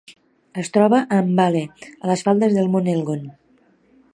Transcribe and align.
Es 0.61 0.71
troba 0.77 1.01
a 1.17 1.19
Mbale, 1.27 1.61
a 2.05 2.09
les 2.13 2.25
faldes 2.29 2.57
del 2.59 2.73
Mont 2.77 2.91
Elgon. 2.95 3.29